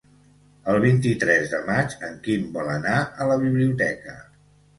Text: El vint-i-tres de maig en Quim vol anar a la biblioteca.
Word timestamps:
El 0.71 0.77
vint-i-tres 0.85 1.45
de 1.51 1.59
maig 1.67 1.93
en 2.07 2.15
Quim 2.29 2.49
vol 2.57 2.73
anar 2.77 2.95
a 3.03 3.29
la 3.35 3.37
biblioteca. 3.45 4.19